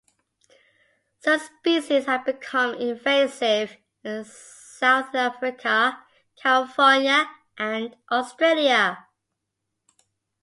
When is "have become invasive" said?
2.07-3.77